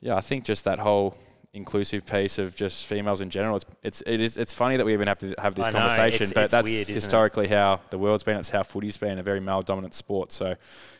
[0.00, 1.14] yeah, I think just that whole
[1.54, 3.56] inclusive piece of just females in general.
[3.56, 5.78] It's it's it is it's funny that we even have to have this I know,
[5.80, 6.94] conversation, it's- but it's that's weird, isn't it?
[6.94, 8.36] historically how the world's been.
[8.36, 10.30] It's how footy's been a very male dominant sport.
[10.32, 10.54] So,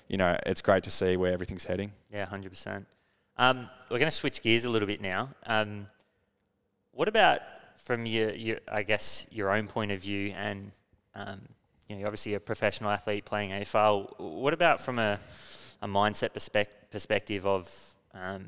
[0.09, 1.93] you know, it's great to see where everything's heading.
[2.13, 2.87] Yeah, hundred percent.
[3.37, 5.31] Um, we're going to switch gears a little bit now.
[5.47, 5.87] Um,
[6.93, 7.41] what about
[7.77, 10.73] from your, your, I guess, your own point of view, and
[11.15, 11.41] um,
[11.89, 14.19] you know, you're obviously a professional athlete playing AFL.
[14.19, 15.19] What about from a,
[15.81, 18.45] a mindset perspec- perspective of um,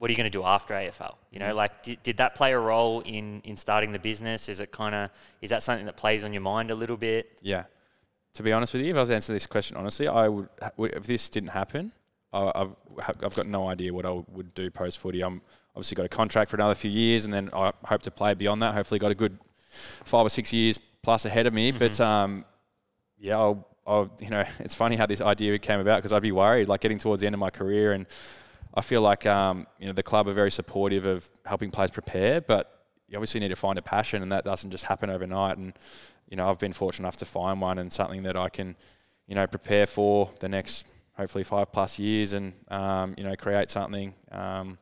[0.00, 1.16] what are you going to do after AFL?
[1.30, 1.56] You know, Mhm.
[1.56, 4.48] like did, did that play a role in in starting the business?
[4.48, 5.10] Is it kind of
[5.42, 7.38] is that something that plays on your mind a little bit?
[7.42, 7.64] Yeah.
[8.34, 11.04] To be honest with you, if I was answering this question honestly, I would if
[11.06, 11.92] this didn't happen,
[12.32, 12.74] I- I've
[13.24, 15.20] I've got no idea what I would do post footy.
[15.22, 15.42] I'm
[15.76, 18.62] obviously got a contract for another few years, and then I hope to play beyond
[18.62, 18.72] that.
[18.72, 19.38] Hopefully, got a good
[20.12, 21.72] five or six years plus ahead of me.
[21.72, 22.00] But Mhm.
[22.00, 22.44] um,
[23.18, 26.32] yeah, I'll, I'll you know it's funny how this idea came about because I'd be
[26.32, 28.06] worried like getting towards the end of my career, and
[28.74, 32.40] I feel like um, you know the club are very supportive of helping players prepare,
[32.40, 35.58] but you obviously need to find a passion, and that doesn't just happen overnight.
[35.58, 35.72] And
[36.28, 38.76] you know, I've been fortunate enough to find one and something that I can,
[39.26, 43.70] you know, prepare for the next hopefully five plus years, and um, you know, create
[43.70, 44.78] something, um,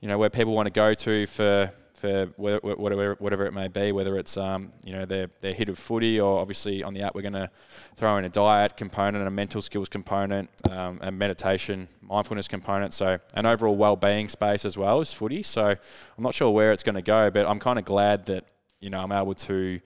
[0.00, 1.72] you know, where people want to go to for
[2.04, 5.54] for wha- wha- whatever whatever it may be, whether it's um, you know their their
[5.54, 7.48] hit of footy, or obviously on the app we're going to
[7.96, 13.18] throw in a diet component, a mental skills component, um, a meditation, mindfulness component, so
[13.34, 15.42] an overall well-being space as well as footy.
[15.42, 15.64] So
[16.16, 18.44] I'm not sure where it's going to go, but I'm kind of glad that
[18.80, 19.80] you know I'm able to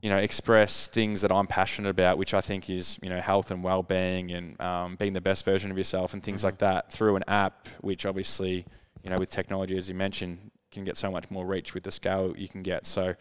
[0.00, 3.50] you know, express things that I'm passionate about, which I think is, you know, health
[3.50, 6.44] and well-being and um, being the best version of yourself and things Mhm.
[6.44, 8.64] like that through an app, which obviously,
[9.02, 11.90] you know, with technology, as you mentioned, can get so much more reach with the
[11.90, 12.86] scale you can get.
[12.86, 13.14] So,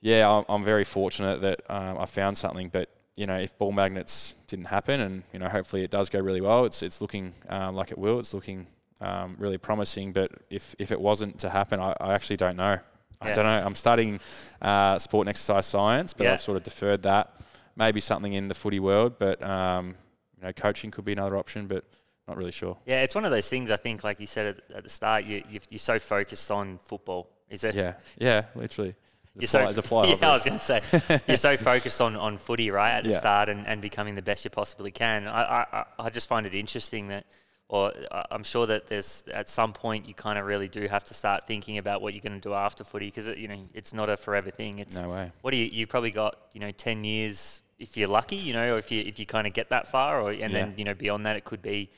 [0.00, 2.68] yeah, I'm, I'm very fortunate that um, I found something.
[2.68, 6.20] But you know, if ball magnets didn't happen, and you know, hopefully it does go
[6.20, 6.64] really well.
[6.64, 8.18] It's it's looking um, like it will.
[8.18, 8.66] It's looking
[9.00, 10.12] um, really promising.
[10.12, 12.78] But if if it wasn't to happen, I, I actually don't know.
[13.20, 13.66] I don't know.
[13.66, 14.20] I'm studying
[14.60, 16.34] uh, sport and exercise science, but Yeah.
[16.34, 17.32] I've sort of deferred that.
[17.74, 19.94] Maybe something in the footy world, but um,
[20.36, 21.84] you know, coaching could be another option, but
[22.28, 22.76] not really sure.
[22.86, 23.70] Yeah, it's one of those things.
[23.70, 26.78] I think, like you said at, at the start, you you you're so focused on
[26.82, 27.28] football.
[27.48, 27.74] Is it?
[27.74, 28.94] Yeah, yeah, literally.
[29.36, 30.80] The You're fly, so, the fly yeah, I was going to say
[31.28, 33.18] you're so focused on, on footy right at the Yeah.
[33.18, 35.28] start and, and becoming the best you possibly can.
[35.28, 37.26] I, I, I- just find it interesting that,
[37.68, 37.92] or
[38.30, 41.46] I'm sure that there's at some point you kind of really do have to start
[41.46, 44.16] thinking about what you're going to do after footy because you know it's not a
[44.16, 44.78] forever thing.
[44.78, 45.30] It's No way.
[45.42, 48.74] what do you you probably got you know ten years if you're lucky, you know,
[48.74, 50.48] or if you if you kind of get that far, or and Yeah.
[50.48, 51.90] then you know beyond that it could be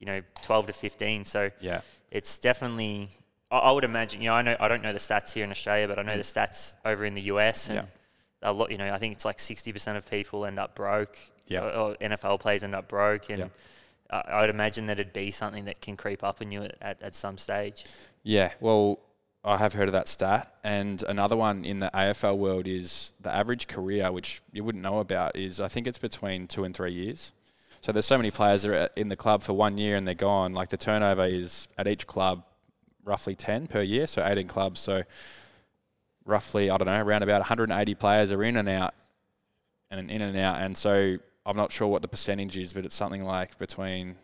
[0.00, 1.24] you know 12 to 15.
[1.24, 3.08] So Yeah, it's definitely.
[3.50, 4.20] I, I would imagine.
[4.22, 6.16] You know, I know I don't know the stats here in Australia, but I know
[6.16, 7.68] the stats over in the US.
[7.68, 7.84] And Yeah.
[8.42, 8.70] a lot.
[8.72, 11.16] You know, I think it's like sixty percent of people end up broke.
[11.46, 11.64] Yeah.
[11.64, 13.46] Or, or NFL players end up broke, and Yeah.
[14.10, 16.76] I, I would imagine that it'd be something that can creep up on you at,
[16.80, 17.84] at, at some stage.
[18.22, 18.52] yeah.
[18.60, 18.98] Well,
[19.42, 23.34] I have heard of that stat, and another one in the AFL world is the
[23.34, 26.92] average career, which you wouldn't know about, is I think it's between two and three
[26.92, 27.32] years.
[27.80, 30.14] So there's so many players that are in the club for one year and they're
[30.14, 30.52] gone.
[30.52, 32.44] Like the turnover is at each club
[33.04, 34.80] roughly 10 per year, so 18 clubs.
[34.80, 35.02] So
[36.26, 38.94] roughly, I don't know, around about 180 players are in and out
[39.90, 40.60] and in and out.
[40.60, 41.16] And so
[41.46, 44.16] I'm not sure what the percentage is, but it's something like between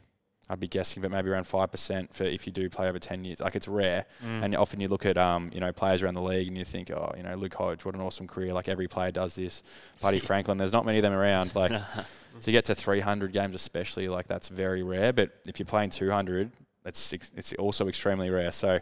[0.48, 3.24] I'd be guessing, but maybe around five percent for if you do play over ten
[3.24, 3.40] years.
[3.40, 4.44] Like it's rare, Mm.
[4.44, 6.90] and often you look at um, you know players around the league and you think,
[6.90, 8.52] oh, you know Luke Hodge, what an awesome career.
[8.52, 9.62] Like every player does this.
[10.00, 11.54] Buddy Franklin, there's not many of them around.
[11.56, 11.72] Like
[12.42, 15.12] to get to 300 games, especially like that's very rare.
[15.12, 16.52] But if you're playing 200,
[16.84, 18.52] it's it's also extremely rare.
[18.52, 18.78] So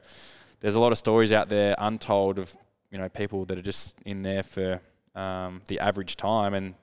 [0.61, 2.55] there's a lot of stories out there untold of
[2.91, 4.81] you know people that are just in there for
[5.15, 6.75] um, the average time and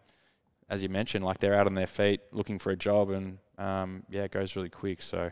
[0.70, 4.04] as you mentioned, like they're out on their feet looking for a job, and um,
[4.10, 5.02] yeah, it goes really quick.
[5.02, 5.32] So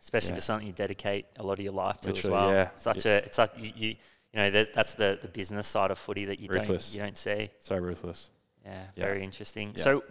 [0.00, 0.34] especially Yeah.
[0.36, 2.50] for something you dedicate a lot of your life to Literally, as well.
[2.52, 2.68] yeah.
[2.76, 3.88] Such a it's like you, you
[4.32, 6.90] you know that that's the the business side of footy that you Ruthless.
[6.90, 7.50] don't you don't see.
[7.58, 8.30] so ruthless.
[8.64, 9.04] Yeah, Yeah.
[9.06, 9.72] very interesting.
[9.76, 9.82] Yeah.
[9.82, 10.04] So,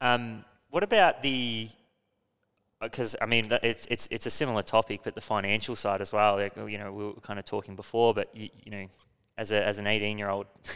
[0.00, 1.68] um, what about the?
[2.80, 6.36] Because I mean, it's it's it's a similar topic, but the financial side as well.
[6.36, 8.86] Like you know, we were kind of talking before, but you, you know,
[9.38, 10.46] as a as an eighteen year old,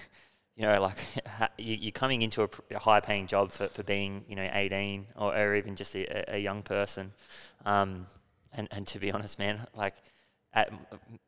[0.59, 0.99] you know, like
[1.57, 5.55] you're coming into a, high paying job for, for being you know eighteen or, or
[5.55, 7.12] even just a, a young person.
[7.64, 8.07] Um,
[8.53, 9.94] and and to be honest, man, like
[10.53, 10.71] at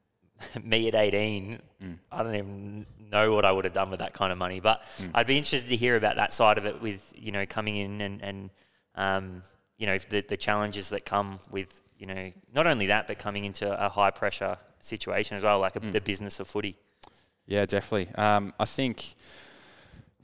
[0.65, 1.97] me at 18, Mm.
[2.13, 4.61] I don't even know what I would have done with that kind of money.
[4.61, 5.11] But Mm.
[5.15, 8.01] I'd be interested to hear about that side of it with, you know, coming in
[8.03, 8.51] and, and
[8.97, 9.43] um,
[9.79, 13.45] you know, the, the challenges that come with, you know, not only that, but coming
[13.47, 15.93] into a high pressure situation as well, like a, Mm.
[15.93, 16.77] the business of footy.
[17.47, 18.15] Yeah, definitely.
[18.15, 19.15] Um, I think,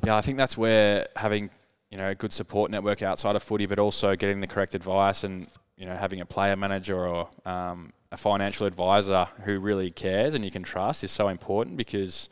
[0.05, 1.50] yeah, I think that's where having
[1.90, 5.24] you know a good support network outside of footy, but also getting the correct advice
[5.24, 10.35] and you know having a player manager or um, a financial advisor who really cares
[10.35, 12.29] and you can trust is so important because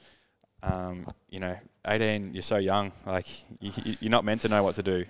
[0.62, 3.26] um, you know 18 you're so young like
[3.60, 5.04] you, you're not meant to know what to do.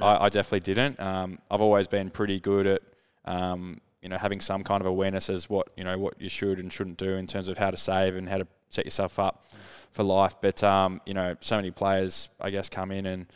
[0.00, 0.98] I, I definitely didn't.
[0.98, 2.82] Um, I've always been pretty good at
[3.26, 6.58] um, you know having some kind of awareness as what you know what you should
[6.58, 9.44] and shouldn't do in terms of how to save and how to set yourself up
[9.92, 10.36] for life.
[10.40, 13.26] But um, you know, so many players, I guess, come in and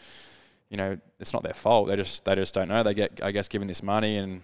[0.71, 1.89] you know it's not their fault.
[1.89, 2.83] They just they just don't know.
[2.83, 4.43] They get I guess given this money and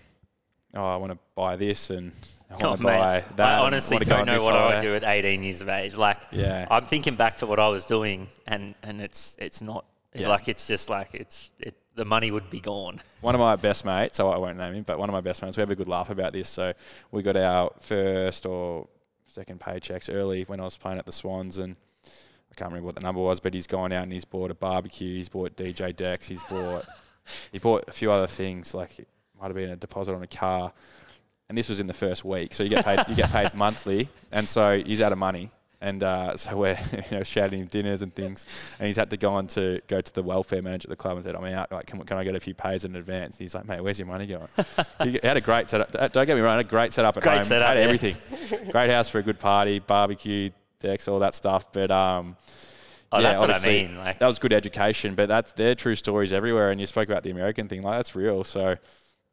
[0.75, 2.13] oh I want to buy this and
[2.51, 3.61] I Oh, want to mate, buy that.
[3.61, 5.97] I honestly wanna don't know what I would do at 18 years of age.
[5.97, 6.67] Like, Yeah.
[6.71, 10.29] I'm thinking back to what I was doing, and, and it's it's not Yeah.
[10.29, 13.01] like it's just like it's it, the money would be gone.
[13.23, 15.43] one of my best mates, so I won't name him, but one of my best
[15.43, 16.49] mates, we have a good laugh about this.
[16.49, 16.73] So
[17.11, 18.89] we got our first or
[19.27, 22.95] second paychecks early when I was playing at the Swans, and I can't remember what
[22.95, 25.95] the number was, but he's gone out and he's bought a barbecue, he's bought DJ
[25.95, 26.85] decks, he's bought
[27.53, 29.09] he bought a few other things like it
[29.41, 30.73] might have been a deposit on a car,
[31.49, 32.55] and this was in the first week.
[32.55, 35.51] So you get paid you get paid monthly, and so he's out of money.
[35.85, 36.79] And uh, so we're
[37.11, 38.47] you know shouting him dinners and things,
[38.79, 41.17] and he's had to go on to go to the welfare manager at the club
[41.17, 41.71] and said, "I'm out.
[41.71, 43.99] Like, can, can I get a few pays in advance?" And He's like, "Mate, where's
[43.99, 44.49] your money going?"
[45.03, 45.93] he had a great setup.
[46.13, 47.45] Don't get me wrong, had a great setup at Great home.
[47.45, 47.85] setup, had yeah.
[47.85, 48.17] everything.
[48.71, 50.49] great house for a good party, barbecue,
[50.81, 51.71] decks, all that stuff.
[51.71, 52.37] But um,
[53.13, 53.97] Oh, yeah, that's what I mean.
[53.97, 56.71] Like, that was good education, but that's they're true stories everywhere.
[56.71, 58.43] And you spoke about the American thing, like that's real.
[58.43, 58.77] So,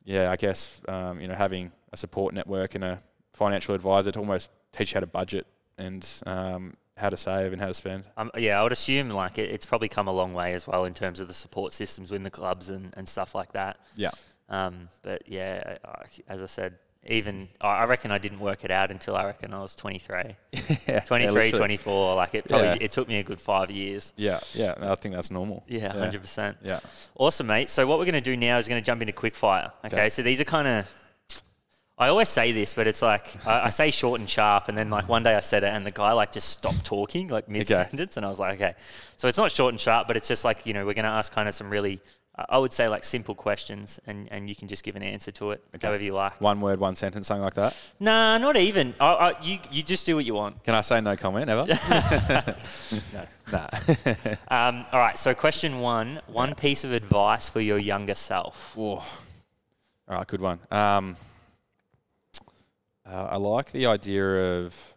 [0.03, 3.01] yeah, I guess um, you know having a support network and a
[3.33, 5.47] financial advisor to almost teach you how to budget
[5.81, 8.03] and um, how to save and how to spend.
[8.17, 10.85] Um, yeah, I would assume like it, it's probably come a long way as well
[10.85, 13.77] in terms of the support systems within the clubs and, and stuff like that.
[13.95, 14.11] Yeah,
[14.49, 16.75] Um, but yeah, I, as I said,
[17.07, 20.35] even I reckon I didn't work it out until I reckon I was 23,
[20.87, 21.51] yeah, 23, literally.
[21.51, 22.15] 24.
[22.15, 22.77] Like it probably Yeah.
[22.79, 24.13] it took me a good five years.
[24.17, 25.63] Yeah, yeah, I think that's normal.
[25.67, 26.57] Yeah, hundred percent.
[26.61, 26.79] Yeah,
[27.15, 27.71] Awesome, mate.
[27.71, 29.71] So what we're going to do now is going to jump into quick fire.
[29.85, 30.09] Okay, Okay.
[30.11, 30.91] so these are kind of.
[32.01, 34.89] I always say this, but it's like I, I say short and sharp, and then
[34.89, 37.67] like one day I said it, and the guy like just stopped talking like mid
[37.67, 38.73] sentence, and I was like, okay.
[39.17, 41.11] So it's not short and sharp, but it's just like you know we're going to
[41.11, 42.01] ask kind of some really,
[42.35, 45.31] uh, I would say like simple questions, and and you can just give an answer
[45.33, 45.85] to it Okay.
[45.85, 46.41] however you like.
[46.41, 47.77] one word, one sentence, something like that.
[47.99, 48.95] Nah, not even.
[48.99, 50.63] I, I, you you just do what you want.
[50.63, 51.67] Can I say no comment ever?
[53.13, 53.25] No.
[53.51, 53.67] nah.
[54.47, 55.19] Um, all right.
[55.19, 58.75] So question one: one piece of advice for your younger self.
[58.75, 58.95] Whoa.
[58.95, 60.59] All right, good one.
[60.71, 61.15] Um,
[63.05, 64.93] uh, I like the idea of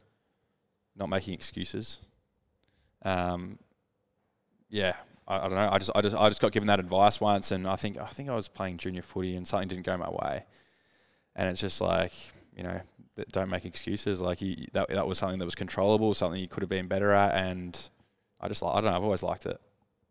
[0.97, 2.01] not making excuses.
[3.03, 3.59] Um,
[4.69, 5.69] yeah, I, I don't know.
[5.71, 8.07] I just, I just, I just got given that advice once, and I think, I
[8.07, 10.45] think I was playing junior footy, and something didn't go my way,
[11.37, 12.13] and it's just like,
[12.57, 12.81] you know,
[13.33, 14.21] don't make excuses.
[14.21, 17.13] Like you, that, that was something that was controllable, something you could have been better
[17.13, 17.79] at, and
[18.41, 18.97] I just, I don't know.
[18.97, 19.61] I've always liked it.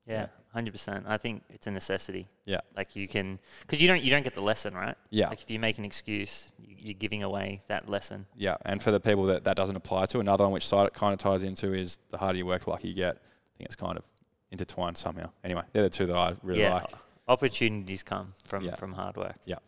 [0.06, 1.06] Yeah, hundred percent.
[1.08, 2.28] I think it's a necessity.
[2.46, 2.60] Yeah.
[2.76, 4.96] Like you can, because you don't you don't get the lesson right.
[5.10, 5.30] Yeah.
[5.30, 8.26] Like if you make an excuse, you- you're giving away that lesson.
[8.36, 10.94] Yeah, and for the people that that doesn't apply to, another one which side it
[10.94, 13.16] kind of ties into is the harder you work, the luckier you get.
[13.16, 14.04] I think it's kind of
[14.52, 15.30] intertwined somehow.
[15.44, 16.74] Anyway, they're the two that I really yeah.
[16.74, 16.86] like.
[17.30, 18.76] Opportunities come from Yeah.
[18.76, 19.38] from hard work.
[19.46, 19.60] Yeah.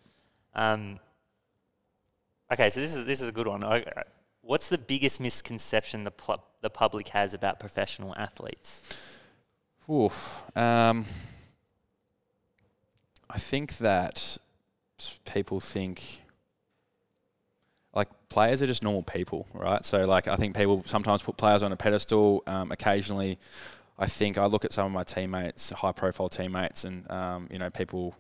[0.53, 0.99] Um.
[2.51, 3.63] Okay, so this is this is a good one.
[3.63, 3.85] I-
[4.41, 9.14] what's the biggest misconception the pl- the public has about professional athletes?
[9.89, 10.43] Oof.
[10.57, 11.05] Um,
[13.29, 14.37] I think that
[15.25, 16.21] people think
[17.93, 19.85] like players are just normal people, right?
[19.85, 22.43] So like I think people sometimes put players on a pedestal.
[22.47, 23.37] Um, occasionally,
[23.97, 27.59] I think I look at some of my teammates, high profile teammates, and um, you
[27.59, 28.15] know people,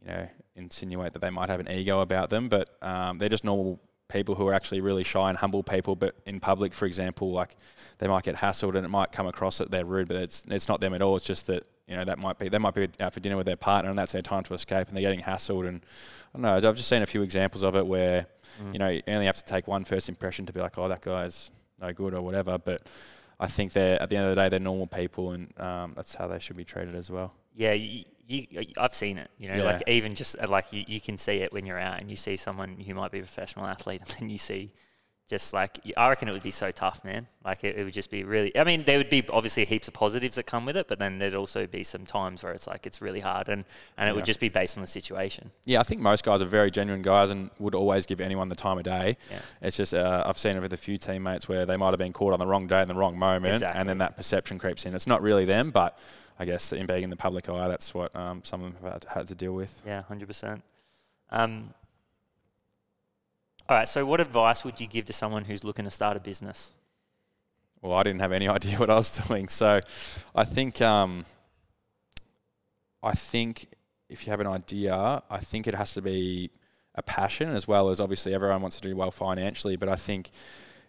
[0.00, 3.44] you know, insinuate that they might have an ego about them, but um, they're just
[3.44, 5.96] normal people who are actually really shy and humble people.
[5.96, 7.56] But in public, for example, like
[7.98, 10.68] they might get hassled and it might come across that they're rude, but it's it's
[10.68, 11.16] not them at all.
[11.16, 13.46] It's just that you know that might be they might be out for dinner with
[13.46, 15.68] their partner and that's their time to escape, and they're getting hassled.
[15.68, 15.82] And
[16.34, 16.68] I don't know.
[16.68, 18.26] I've just seen a few examples of it where
[18.72, 21.00] you know you only have to take one first impression to be like, oh, that
[21.00, 22.58] guy's no good or whatever.
[22.58, 22.82] But
[23.40, 26.14] I think they're at the end of the day they're normal people, and um, that's
[26.14, 27.34] how they should be treated as well.
[27.56, 28.46] Yeah, you, you,
[28.78, 29.30] I've seen it.
[29.38, 29.64] You know, Yeah.
[29.64, 32.16] like even just uh, like you, you can see it when you're out and you
[32.16, 34.72] see someone who might be a professional athlete, and then you see
[35.26, 37.26] just like I reckon it would be so tough, man.
[37.42, 38.54] Like it, it would just be really.
[38.58, 41.16] I mean, there would be obviously heaps of positives that come with it, but then
[41.18, 43.64] there'd also be some times where it's like it's really hard, and
[43.96, 45.50] and it would just be based on the situation.
[45.64, 48.54] Yeah, I think most guys are very genuine guys and would always give anyone the
[48.54, 49.16] time of day.
[49.30, 49.38] Yeah.
[49.62, 52.12] It's just uh, I've seen it with a few teammates where they might have been
[52.12, 53.80] caught on the wrong day in the wrong moment, Exactly.
[53.80, 54.94] and then that perception creeps in.
[54.94, 55.98] It's not really them, but
[56.38, 59.04] I guess in being in the public eye, that's what um, some of them have
[59.08, 59.80] had, to deal with.
[59.86, 60.62] Yeah, hundred percent.
[61.30, 61.72] Um,
[63.68, 63.88] all right.
[63.88, 66.72] So, what advice would you give to someone who's looking to start a business?
[67.80, 69.80] Well, I didn't have any idea what I was doing, so
[70.34, 71.24] I think um,
[73.02, 73.68] I think
[74.08, 76.50] if you have an idea, I think it has to be
[76.94, 80.30] a passion as well as obviously everyone wants to do well financially, but I think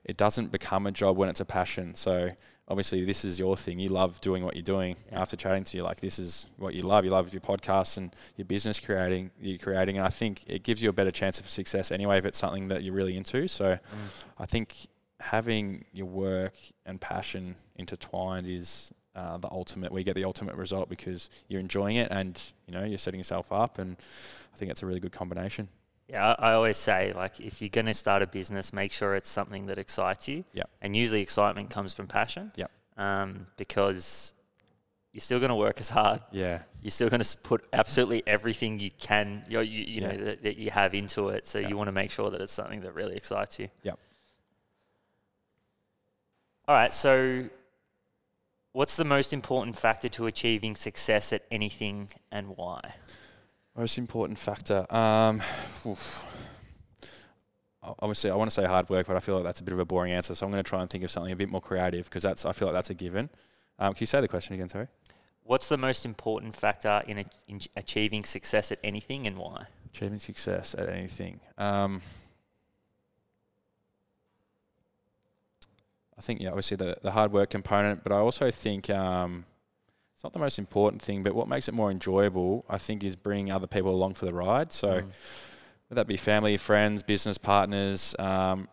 [0.03, 1.95] it doesn't become a job when it's a passion.
[1.95, 2.29] So
[2.67, 3.79] obviously this is your thing.
[3.79, 4.95] You love doing what you're doing.
[5.11, 5.21] Yeah.
[5.21, 7.05] After chatting to you, like this is what you love.
[7.05, 9.97] You love your podcast and your business creating you're creating.
[9.97, 12.67] And I think it gives you a better chance of success anyway if it's something
[12.69, 13.47] that you're really into.
[13.47, 13.77] So
[14.37, 14.75] I think
[15.19, 16.53] having your work
[16.85, 19.91] and passion intertwined is uh, the ultimate.
[19.91, 23.51] We get the ultimate result because you're enjoying it and you know you're setting yourself
[23.51, 23.79] up.
[23.79, 23.97] And
[24.53, 25.69] I think it's a really good combination.
[26.07, 29.15] Yeah, I, I always say like if you're going to start a business, make sure
[29.15, 30.43] it's something that excites you.
[30.53, 30.69] Yep.
[30.81, 32.51] And usually excitement comes from passion.
[32.55, 32.71] Yep.
[32.97, 34.33] Um, because
[35.11, 36.21] you're still going to work as hard.
[36.31, 36.61] Yeah.
[36.81, 40.57] You're still going to put absolutely everything you can, you, you, you know, that, that
[40.57, 41.47] you have into it.
[41.47, 41.69] So Yeah.
[41.69, 43.69] you want to make sure that it's something that really excites you.
[43.83, 43.97] Yep.
[46.67, 46.93] All right.
[46.93, 47.49] So,
[48.73, 52.95] what's the most important factor to achieving success at anything, and why?
[53.75, 54.85] Most important factor.
[54.93, 55.41] Um,
[57.99, 59.79] Obviously, I want to say hard work, but I feel like that's a bit of
[59.79, 60.33] a boring answer.
[60.33, 62.45] So I'm going to try and think of something a bit more creative because that's
[62.45, 63.29] I feel like that's a given.
[63.77, 64.69] Um, can you say the question again?
[64.69, 64.87] Sorry.
[65.43, 69.67] What's the most important factor in, a, in achieving success at anything, and why?
[69.93, 71.39] Achieving success at anything.
[71.59, 72.01] Um,
[76.17, 79.45] I think yeah, obviously the the hard work component, but I also think um,
[80.25, 81.23] not the most important thing.
[81.23, 84.33] But what makes it more enjoyable, I think, is bringing other people along for the
[84.33, 84.71] ride.
[84.71, 85.01] So.
[85.01, 85.11] Mm.
[85.87, 88.67] whether that be family, friends, business partners, um,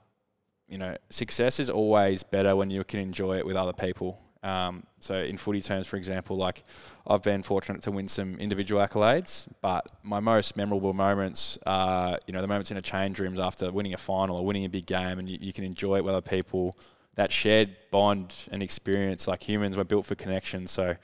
[0.67, 4.19] you know, success is always better when you can enjoy it with other people.
[4.43, 6.65] Um, so in footy terms, for example, like
[7.07, 12.33] I've been fortunate to win some individual accolades, but my most memorable moments are, you
[12.33, 14.87] know, the moments in a change rooms after winning a final or winning a big
[14.87, 16.77] game, and you, you can enjoy it with other people.
[17.15, 20.67] That shared bond and experience, like humans, we're built for connection.
[20.67, 20.97] So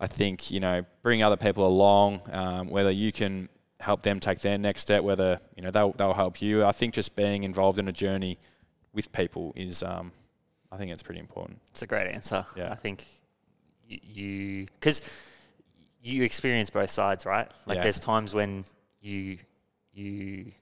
[0.00, 3.48] I think you know, bring other people along, um, whether you can
[3.80, 6.64] help them take their next step, whether you know they'll they'll help you.
[6.64, 8.38] I think just being involved in a journey
[8.92, 10.12] with people is, um,
[10.72, 11.60] I think it's pretty important.
[11.70, 12.44] It's a great answer.
[12.56, 12.70] Yeah.
[12.72, 13.04] I think
[13.90, 15.02] y- you because
[16.02, 17.50] you experience both sides, right?
[17.66, 17.82] Like Yeah.
[17.84, 18.64] there's times when
[19.00, 19.38] you
[19.92, 20.52] you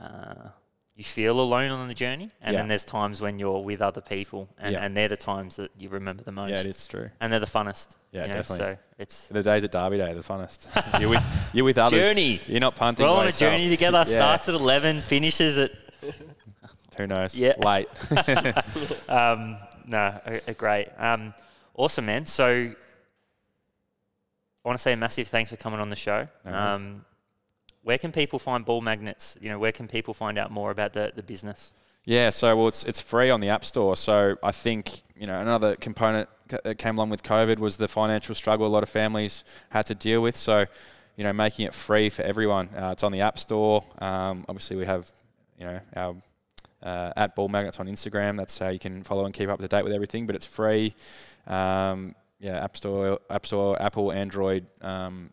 [0.00, 0.48] uh,
[0.96, 2.60] you feel alone on the journey, and Yeah.
[2.60, 4.82] then there's times when you're with other people, and, Yeah.
[4.84, 6.50] and they're the times that you remember the most.
[6.50, 7.10] Yeah, it is true.
[7.20, 7.96] and they're the funnest.
[8.12, 8.32] Yeah, you know?
[8.34, 8.64] definitely.
[8.64, 10.66] So it's The days at Derby Day, the funnest.
[11.00, 12.00] you're with you're with others.
[12.00, 12.40] Journey.
[12.46, 13.04] You're not punting.
[13.04, 13.98] we're all on a journey together.
[14.06, 14.14] Yeah.
[14.16, 15.70] Starts at eleven, finishes at
[16.96, 17.34] Who knows?
[17.36, 17.52] Yeah.
[17.58, 17.88] Late.
[19.08, 20.18] Um, no,
[20.56, 20.88] great.
[20.98, 21.34] Um,
[21.74, 22.24] awesome, man.
[22.26, 22.74] So I
[24.64, 26.26] want to say a massive thanks for coming on the show.
[26.44, 26.56] No.
[26.58, 27.04] Um,
[27.86, 29.38] where can people find ball magnets?
[29.40, 31.72] You know, where can people find out more about the, the business?
[32.04, 33.94] Yeah, so well, it's it's free on the App Store.
[33.94, 38.34] So I think you know another component that came along with COVID was the financial
[38.34, 40.36] struggle a lot of families had to deal with.
[40.36, 40.66] So
[41.16, 42.70] you know, making it free for everyone.
[42.76, 43.84] Uh, it's on the App Store.
[44.00, 45.08] Um, obviously, we have
[45.56, 46.16] you know our
[46.82, 48.36] uh, at Ball Magnets on Instagram.
[48.36, 50.26] That's how you can follow and keep up to date with everything.
[50.26, 50.92] But it's free.
[51.46, 54.66] Um, yeah, App Store, App Store, Apple, Android.
[54.82, 55.30] Um,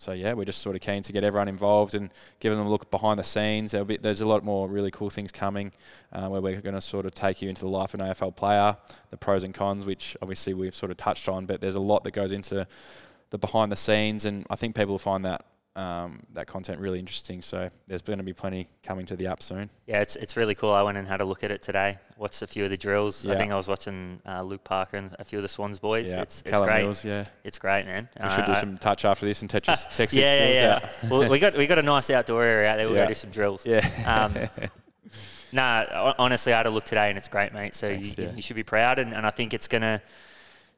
[0.00, 2.70] so yeah, we're just sort of keen to get everyone involved and give them a
[2.70, 3.72] look behind the scenes.
[3.72, 5.72] There'll be there's a lot more really cool things coming,
[6.10, 8.34] uh, where we're going to sort of take you into the life of an AFL
[8.34, 8.78] player,
[9.10, 11.44] the pros and cons, which obviously we've sort of touched on.
[11.44, 12.66] But there's a lot that goes into
[13.28, 15.44] the behind the scenes, and I think people will find that
[15.76, 17.42] um, that content really interesting.
[17.42, 19.70] So there's going to be plenty coming to the app soon.
[19.86, 20.72] Yeah, it's it's really cool.
[20.72, 21.98] I went and had a look at it today.
[22.18, 23.26] Watched a few of the drills.
[23.26, 26.10] I think I was watching uh, Luke Parker and a few of the Swans boys.
[26.10, 26.82] Yeah, It's it's Callum great.
[26.82, 27.24] Mills, yeah.
[27.44, 28.08] It's great, man.
[28.22, 29.84] We should do Uh, some touch after this and Texas.
[29.96, 30.52] Texas yeah, yeah,
[31.02, 31.08] yeah.
[31.10, 32.86] well, we got we got a nice outdoor area out there.
[32.86, 33.04] We'll Yeah.
[33.04, 33.64] go do some drills.
[33.64, 33.80] Yeah.
[34.06, 34.68] Um,
[35.52, 37.74] nah, honestly, I had a look today and it's great, mate.
[37.74, 38.32] So Thanks, you, yeah.
[38.34, 40.02] you should be proud, and, and I think it's gonna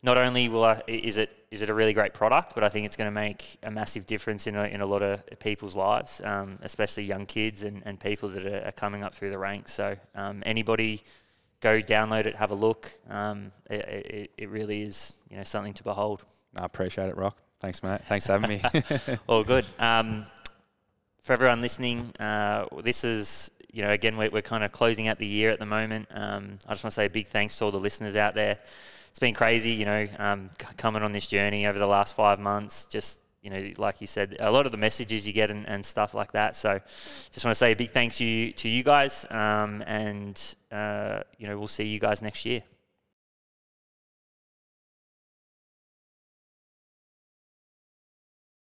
[0.02, 2.86] not only will I, is it is it a really great product, but I think
[2.86, 6.22] it's going to make a massive difference in a, in a lot of people's lives,
[6.24, 9.74] um, especially young kids and, and people that are, are coming up through the ranks.
[9.74, 11.02] So um, anybody
[11.60, 12.90] go download it, have a look.
[13.10, 16.24] Um, it, it, it really is you know something to behold.
[16.58, 17.36] I appreciate it, Rock.
[17.60, 18.00] Thanks, mate.
[18.06, 18.62] Thanks for having me.
[19.28, 19.66] All good.
[19.78, 20.24] Um,
[21.20, 25.18] for everyone listening, uh, this is, you know, again, we're, we're kind of closing out
[25.18, 26.08] the year at the moment.
[26.10, 28.58] Um, I just want to say a big thanks to all the listeners out there.
[29.12, 30.48] It's been crazy, you know, um,
[30.78, 32.86] coming on this journey over the last five months.
[32.86, 35.84] Just, you know, like you said, a lot of the messages you get and, and
[35.84, 36.56] stuff like that.
[36.56, 39.26] So just want to say a big thanks you, to you guys.
[39.28, 42.62] Um, and, uh, you know, we'll see you guys next year.